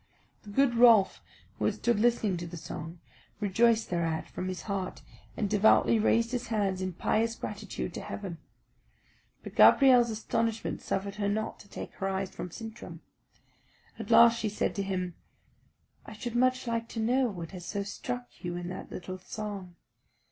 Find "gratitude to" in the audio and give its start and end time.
7.35-8.01